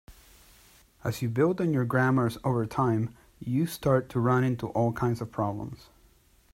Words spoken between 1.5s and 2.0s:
on your